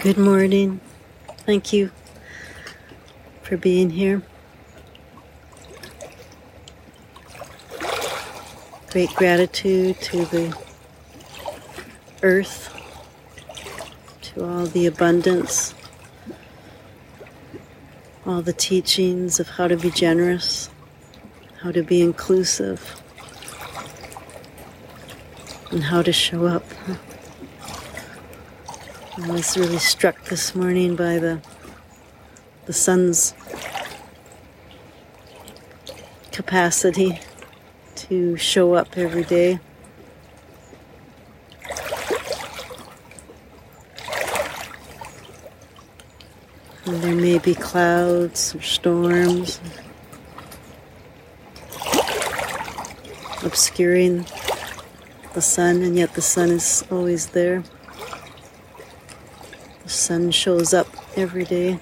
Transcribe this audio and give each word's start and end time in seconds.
Good 0.00 0.16
morning. 0.16 0.80
Thank 1.44 1.74
you 1.74 1.90
for 3.42 3.58
being 3.58 3.90
here. 3.90 4.22
Great 8.90 9.10
gratitude 9.10 10.00
to 10.00 10.24
the 10.24 10.58
earth, 12.22 12.74
to 14.22 14.42
all 14.42 14.64
the 14.64 14.86
abundance, 14.86 15.74
all 18.24 18.40
the 18.40 18.54
teachings 18.54 19.38
of 19.38 19.48
how 19.48 19.68
to 19.68 19.76
be 19.76 19.90
generous, 19.90 20.70
how 21.60 21.72
to 21.72 21.82
be 21.82 22.00
inclusive, 22.00 23.02
and 25.70 25.84
how 25.84 26.00
to 26.00 26.12
show 26.12 26.46
up. 26.46 26.64
I 29.22 29.32
was 29.32 29.54
really 29.58 29.78
struck 29.78 30.24
this 30.24 30.54
morning 30.54 30.96
by 30.96 31.18
the 31.18 31.42
the 32.64 32.72
sun's 32.72 33.34
capacity 36.32 37.20
to 37.96 38.38
show 38.38 38.72
up 38.72 38.96
every 38.96 39.24
day. 39.24 39.60
And 46.86 47.02
there 47.02 47.14
may 47.14 47.38
be 47.38 47.54
clouds 47.54 48.54
or 48.54 48.62
storms 48.62 49.60
obscuring 53.42 54.24
the 55.34 55.42
sun, 55.42 55.82
and 55.82 55.96
yet 55.96 56.14
the 56.14 56.22
sun 56.22 56.50
is 56.50 56.84
always 56.90 57.26
there. 57.26 57.62
The 59.90 59.96
sun 59.96 60.30
shows 60.30 60.72
up 60.72 60.86
every 61.16 61.44
day. 61.44 61.80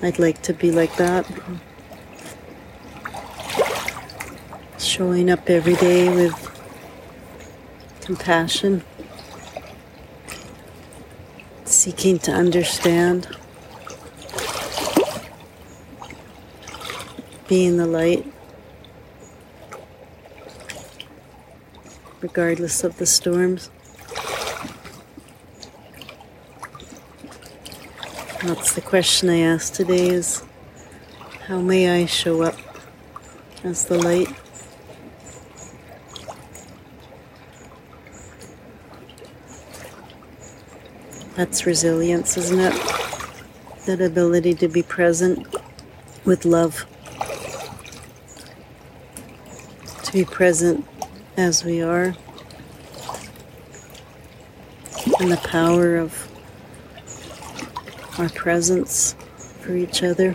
I'd 0.00 0.18
like 0.18 0.40
to 0.44 0.54
be 0.54 0.70
like 0.70 0.96
that. 0.96 1.26
Showing 4.78 5.28
up 5.28 5.50
every 5.50 5.74
day 5.74 6.08
with 6.08 6.32
compassion, 8.00 8.82
seeking 11.66 12.18
to 12.20 12.32
understand, 12.32 13.28
being 17.48 17.76
the 17.76 17.86
light. 17.86 18.26
regardless 22.22 22.84
of 22.84 22.96
the 22.98 23.04
storms. 23.04 23.68
That's 28.44 28.72
the 28.72 28.80
question 28.80 29.28
I 29.28 29.38
asked 29.38 29.76
today 29.76 30.08
is 30.08 30.42
how 31.46 31.60
may 31.60 32.02
I 32.02 32.06
show 32.06 32.42
up 32.42 32.56
as 33.62 33.84
the 33.84 33.96
light? 33.96 34.26
That's 41.36 41.66
resilience, 41.66 42.36
isn't 42.36 42.58
it? 42.58 42.74
That 43.86 44.00
ability 44.00 44.54
to 44.54 44.66
be 44.66 44.82
present 44.82 45.46
with 46.24 46.44
love. 46.44 46.84
To 50.02 50.12
be 50.12 50.24
present 50.24 50.84
as 51.36 51.64
we 51.64 51.80
are. 51.80 52.16
And 55.20 55.30
the 55.30 55.40
power 55.44 55.96
of 55.96 56.31
our 58.18 58.28
presence 58.28 59.14
for 59.60 59.74
each 59.74 60.02
other. 60.02 60.34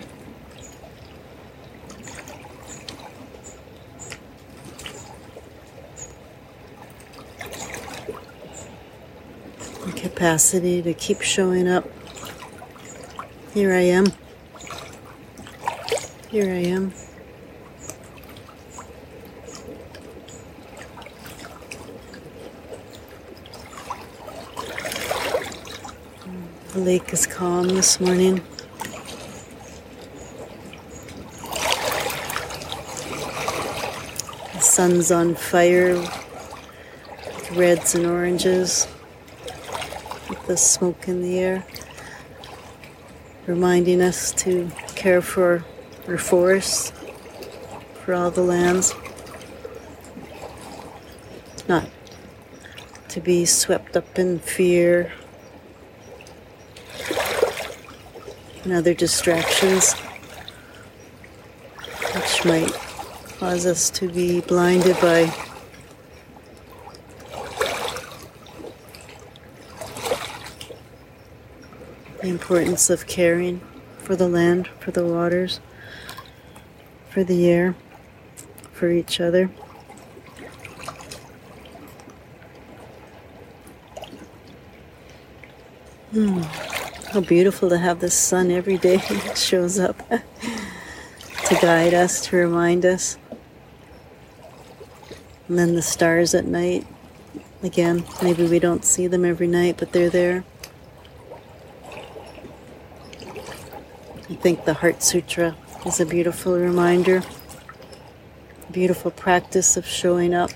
The 9.86 9.92
capacity 9.96 10.82
to 10.82 10.94
keep 10.94 11.22
showing 11.22 11.68
up. 11.68 11.88
Here 13.54 13.74
I 13.74 13.82
am. 13.82 14.06
Here 16.30 16.52
I 16.52 16.64
am. 16.64 16.94
The 26.78 26.84
lake 26.84 27.12
is 27.12 27.26
calm 27.26 27.70
this 27.70 28.00
morning. 28.00 28.36
The 34.54 34.60
sun's 34.60 35.12
on 35.12 35.34
fire 35.34 35.96
with 35.96 37.52
reds 37.56 37.96
and 37.96 38.06
oranges, 38.06 38.88
with 40.30 40.46
the 40.46 40.56
smoke 40.56 41.08
in 41.08 41.24
the 41.24 41.40
air, 41.40 41.66
reminding 43.48 44.00
us 44.00 44.32
to 44.34 44.70
care 44.96 45.24
for 45.24 45.66
our 46.08 46.20
forests, 46.20 46.92
for 48.04 48.14
all 48.14 48.30
the 48.30 48.44
lands, 48.44 48.94
not 51.68 51.90
to 53.10 53.20
be 53.20 53.48
swept 53.48 53.98
up 53.98 54.20
in 54.20 54.38
fear 54.38 55.12
and 58.68 58.76
other 58.76 58.94
distractions 58.94 59.94
which 62.14 62.44
might 62.44 62.70
cause 63.40 63.66
us 63.66 63.90
to 63.90 64.10
be 64.10 64.42
blinded 64.42 64.94
by 65.00 65.34
the 72.22 72.28
importance 72.28 72.90
of 72.90 73.08
caring 73.08 73.62
for 74.00 74.18
the 74.18 74.28
land, 74.28 74.68
for 74.82 74.92
the 74.92 75.06
waters, 75.06 75.62
for 77.10 77.24
the 77.24 77.50
air, 77.50 77.74
for 78.74 78.92
each 78.92 79.22
other. 79.22 79.46
Hmm. 86.12 86.44
How 87.18 87.22
beautiful 87.22 87.68
to 87.70 87.80
have 87.80 88.00
the 88.00 88.12
sun 88.12 88.52
every 88.52 88.78
day 88.78 89.00
shows 89.36 89.80
up 89.80 90.08
to 90.08 91.56
guide 91.60 91.96
us, 91.96 92.24
to 92.28 92.36
remind 92.36 92.86
us. 92.86 93.18
And 95.48 95.58
then 95.58 95.74
the 95.74 95.82
stars 95.82 96.36
at 96.36 96.46
night. 96.46 96.86
Again, 97.64 98.06
maybe 98.22 98.46
we 98.46 98.60
don't 98.60 98.86
see 98.86 99.08
them 99.08 99.26
every 99.26 99.48
night, 99.48 99.78
but 99.80 99.94
they're 99.94 100.12
there. 100.12 100.44
I 104.30 104.36
think 104.36 104.66
the 104.66 104.76
Heart 104.76 105.02
Sutra 105.02 105.58
is 105.88 106.00
a 106.00 106.06
beautiful 106.06 106.56
reminder, 106.56 107.24
beautiful 108.72 109.10
practice 109.10 109.76
of 109.76 109.88
showing 109.88 110.36
up, 110.36 110.52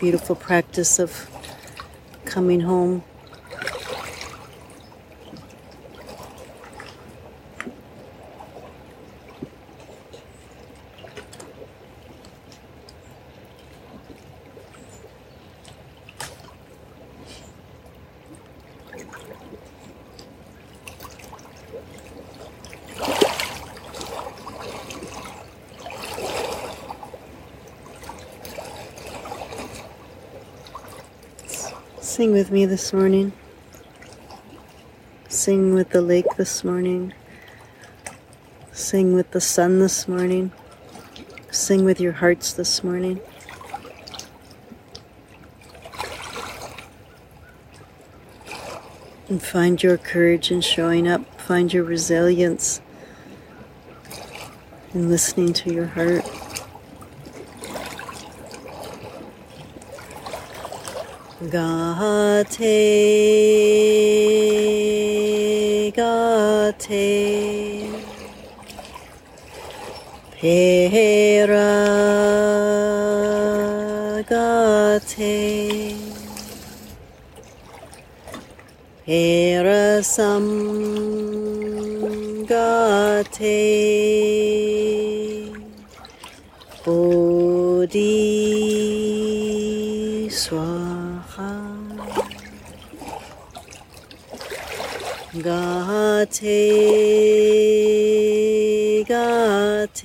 beautiful 0.00 0.34
practice 0.34 0.98
of 0.98 1.30
coming 2.24 2.62
home 2.62 3.04
Sing 32.14 32.30
with 32.30 32.52
me 32.52 32.64
this 32.64 32.92
morning. 32.92 33.32
Sing 35.28 35.74
with 35.74 35.90
the 35.90 36.00
lake 36.00 36.36
this 36.36 36.62
morning. 36.62 37.12
Sing 38.70 39.14
with 39.14 39.32
the 39.32 39.40
sun 39.40 39.80
this 39.80 40.06
morning. 40.06 40.52
Sing 41.50 41.84
with 41.84 41.98
your 41.98 42.12
hearts 42.12 42.52
this 42.52 42.84
morning. 42.84 43.20
And 49.28 49.42
find 49.42 49.82
your 49.82 49.98
courage 49.98 50.52
in 50.52 50.60
showing 50.60 51.08
up. 51.08 51.40
Find 51.40 51.72
your 51.72 51.82
resilience 51.82 52.80
in 54.92 55.08
listening 55.08 55.52
to 55.54 55.74
your 55.74 55.86
heart. 55.86 56.43
Gate, 61.50 62.58
gate, 65.94 66.88
pera, 70.40 71.70
gate, 74.26 75.96
pera 79.04 80.02
sam, 80.02 80.46
gate, 82.46 83.52
bodhi 86.84 88.10
swaha. 90.30 90.83
Gate, 95.44 96.40
gate, 99.06 100.00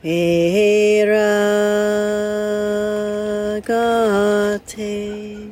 pera, 0.00 1.32
gate, 3.66 5.50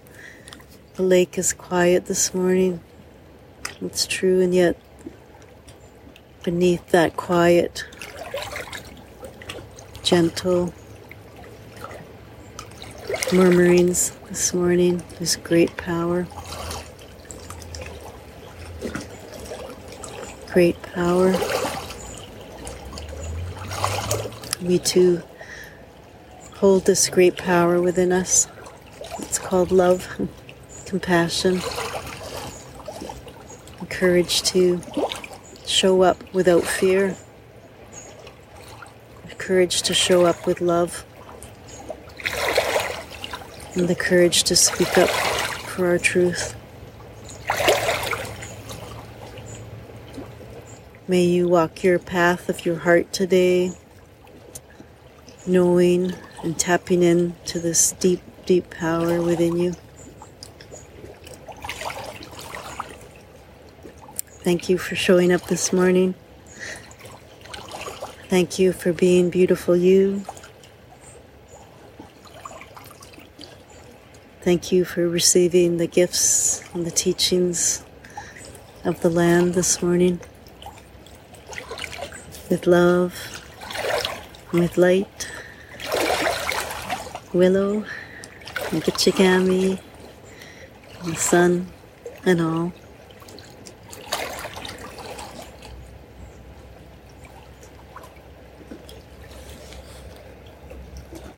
the 0.94 1.04
lake 1.04 1.38
is 1.38 1.52
quiet 1.52 2.06
this 2.06 2.34
morning. 2.34 2.80
It's 3.80 4.08
true, 4.08 4.40
and 4.40 4.52
yet 4.52 4.76
beneath 6.42 6.84
that 6.88 7.16
quiet, 7.16 7.84
gentle 10.02 10.74
murmurings 13.32 14.10
this 14.28 14.52
morning. 14.52 15.00
There's 15.18 15.36
great 15.36 15.76
power. 15.76 16.26
Great 20.52 20.80
power. 20.82 21.32
We 24.60 24.78
too 24.78 25.22
hold 26.56 26.84
this 26.84 27.08
great 27.08 27.36
power 27.36 27.80
within 27.80 28.12
us. 28.12 28.46
It's 29.18 29.38
called 29.38 29.72
love, 29.72 30.08
compassion, 30.86 31.60
courage 34.02 34.42
to 34.42 34.80
show 35.64 36.02
up 36.02 36.16
without 36.34 36.64
fear, 36.64 37.14
the 39.28 39.34
courage 39.36 39.82
to 39.82 39.94
show 39.94 40.24
up 40.24 40.44
with 40.44 40.60
love 40.60 41.04
and 43.74 43.86
the 43.86 43.94
courage 43.94 44.42
to 44.42 44.56
speak 44.56 44.98
up 44.98 45.08
for 45.08 45.86
our 45.86 45.98
truth. 45.98 46.56
May 51.08 51.24
you 51.24 51.48
walk 51.48 51.82
your 51.82 51.98
path 51.98 52.48
of 52.48 52.64
your 52.64 52.76
heart 52.76 53.12
today, 53.12 53.72
knowing 55.44 56.14
and 56.44 56.56
tapping 56.56 57.02
in 57.02 57.34
to 57.46 57.58
this 57.58 57.90
deep, 57.90 58.20
deep 58.46 58.70
power 58.70 59.20
within 59.20 59.56
you. 59.56 59.74
Thank 64.44 64.68
you 64.68 64.78
for 64.78 64.94
showing 64.94 65.32
up 65.32 65.42
this 65.48 65.72
morning. 65.72 66.14
Thank 68.28 68.60
you 68.60 68.72
for 68.72 68.92
being 68.92 69.28
beautiful 69.28 69.76
you. 69.76 70.24
Thank 74.42 74.70
you 74.70 74.84
for 74.84 75.08
receiving 75.08 75.78
the 75.78 75.88
gifts 75.88 76.62
and 76.72 76.86
the 76.86 76.92
teachings 76.92 77.84
of 78.84 79.00
the 79.00 79.10
land 79.10 79.54
this 79.54 79.82
morning 79.82 80.20
with 82.52 82.66
love, 82.66 83.14
with 84.52 84.76
light, 84.76 85.26
willow, 87.32 87.82
and 88.70 88.82
Gitchigami, 88.84 89.80
and 91.00 91.12
the 91.14 91.16
sun, 91.16 91.68
and 92.26 92.42
all. 92.42 92.81